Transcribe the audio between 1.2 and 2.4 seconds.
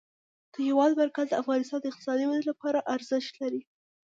د افغانستان د اقتصادي